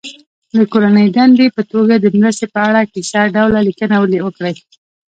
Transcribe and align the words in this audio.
د 0.57 0.59
کورنۍ 0.71 1.07
دندې 1.17 1.47
په 1.55 1.61
توګه 1.71 1.93
د 1.97 2.05
مرستې 2.19 2.45
په 2.53 2.59
اړه 2.67 2.81
کیسه 2.93 3.21
ډوله 3.35 3.59
لیکنه 3.67 3.95
وکړي. 4.25 4.53